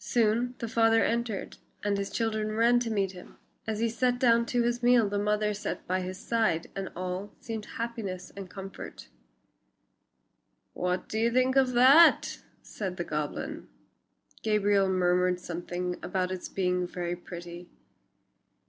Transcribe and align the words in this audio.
Soon 0.00 0.56
the 0.58 0.66
father 0.66 1.04
entered 1.04 1.56
and 1.84 1.96
the 1.96 2.04
children 2.04 2.50
ran 2.56 2.80
to 2.80 2.90
meet 2.90 3.12
him. 3.12 3.38
As 3.68 3.78
he 3.78 3.88
sat 3.88 4.18
down 4.18 4.44
to 4.46 4.62
his 4.64 4.82
meal 4.82 5.08
the 5.08 5.16
mother 5.16 5.54
sat 5.54 5.86
by 5.86 6.00
his 6.00 6.18
side 6.18 6.68
and 6.74 6.88
all 6.96 7.30
seemed 7.38 7.66
happiness 7.66 8.32
and 8.36 8.50
comfort. 8.50 9.06
"What 10.74 11.08
do 11.08 11.20
you 11.20 11.30
think 11.30 11.54
of 11.54 11.74
that?" 11.74 12.40
said 12.62 12.96
the 12.96 13.04
goblin. 13.04 13.68
Gabriel 14.42 14.88
murmured 14.88 15.38
something 15.38 15.98
about 16.02 16.32
its 16.32 16.48
being 16.48 16.84
very 16.84 17.14
pretty. 17.14 17.70